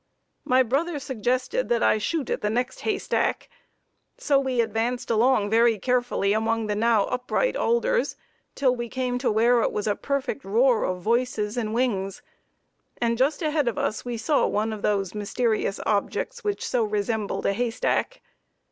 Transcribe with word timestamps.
My 0.45 0.63
brother 0.63 0.97
suggested 0.97 1.69
that 1.69 1.83
I 1.83 1.99
shoot 1.99 2.31
at 2.31 2.41
the 2.41 2.49
next 2.49 2.79
"haystack." 2.79 3.47
So 4.17 4.39
we 4.39 4.59
advanced 4.59 5.11
along 5.11 5.51
very 5.51 5.77
carefully 5.77 6.33
among 6.33 6.65
the 6.65 6.73
now 6.73 7.03
upright 7.05 7.55
alders 7.55 8.15
till 8.55 8.75
we 8.75 8.89
came 8.89 9.19
to 9.19 9.29
where 9.29 9.61
it 9.61 9.71
was 9.71 9.85
a 9.85 9.95
perfect 9.95 10.43
roar 10.43 10.85
of 10.85 11.01
voices 11.03 11.55
and 11.55 11.71
wings, 11.71 12.23
and 12.99 13.15
just 13.15 13.43
ahead 13.43 13.67
of 13.67 13.77
us 13.77 14.03
we 14.03 14.17
saw 14.17 14.47
one 14.47 14.73
of 14.73 14.81
those 14.81 15.13
mysterious 15.13 15.79
objects 15.85 16.43
which 16.43 16.67
so 16.67 16.83
resembled 16.83 17.45
a 17.45 17.53
haystack. 17.53 18.21